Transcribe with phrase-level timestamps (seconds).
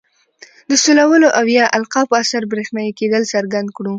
[0.69, 3.89] د سولولو او یا القاء په اثر برېښنايي کیدل څرګند کړو.